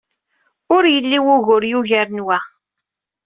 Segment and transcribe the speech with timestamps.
[0.75, 2.39] Ur yelli wugur yugaren wa.